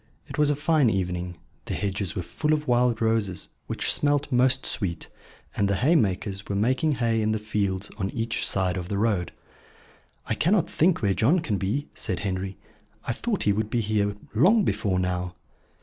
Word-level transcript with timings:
It 0.25 0.39
was 0.39 0.49
a 0.49 0.55
fine 0.55 0.89
evening. 0.89 1.37
The 1.65 1.75
hedges 1.75 2.15
were 2.15 2.23
full 2.23 2.53
of 2.53 2.67
wild 2.67 3.03
roses, 3.03 3.49
which 3.67 3.93
smelt 3.93 4.31
most 4.31 4.65
sweet; 4.65 5.09
and 5.55 5.67
the 5.69 5.75
haymakers 5.75 6.47
were 6.49 6.55
making 6.55 6.93
hay 6.93 7.21
in 7.21 7.33
the 7.33 7.37
fields 7.37 7.91
on 7.99 8.09
each 8.09 8.47
side 8.49 8.77
of 8.77 8.89
the 8.89 8.97
road. 8.97 9.31
"I 10.25 10.33
cannot 10.33 10.67
think 10.67 11.03
where 11.03 11.13
John 11.13 11.37
can 11.39 11.59
be," 11.59 11.87
said 11.93 12.21
Henry. 12.21 12.57
"I 13.05 13.13
thought 13.13 13.43
he 13.43 13.53
would 13.53 13.69
be 13.69 13.81
here 13.81 14.15
long 14.33 14.63
before 14.63 14.97
now." 14.97 15.35